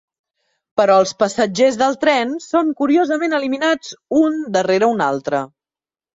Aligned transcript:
Però 0.79 0.93
els 1.01 1.11
passatgers 1.19 1.77
del 1.81 1.97
tren 2.05 2.31
són 2.47 2.73
curiosament 2.81 3.37
eliminats 3.41 3.93
un 4.23 4.41
darrere 4.59 4.91
un 4.97 5.07
altre. 5.11 5.45